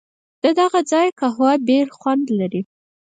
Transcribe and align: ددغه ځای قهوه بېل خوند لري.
ددغه 0.43 0.79
ځای 0.91 1.07
قهوه 1.19 1.51
بېل 1.67 1.87
خوند 1.97 2.25
لري. 2.39 2.61